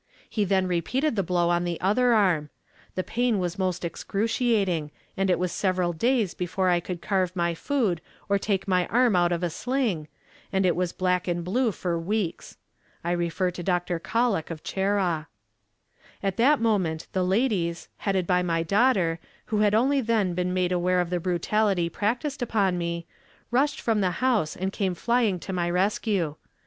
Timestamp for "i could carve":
6.69-7.35